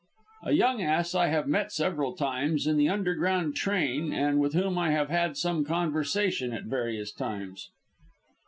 [0.41, 4.75] "A young ass I have met several times in the underground train, and with whom
[4.75, 7.69] I have had some conversation at various times."